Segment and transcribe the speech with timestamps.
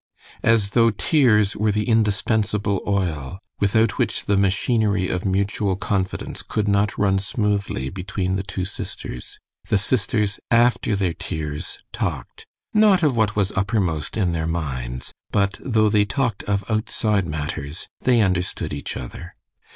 [0.41, 6.67] As though tears were the indispensable oil, without which the machinery of mutual confidence could
[6.67, 9.37] not run smoothly between the two sisters,
[9.69, 15.59] the sisters after their tears talked, not of what was uppermost in their minds, but,
[15.63, 19.35] though they talked of outside matters, they understood each other.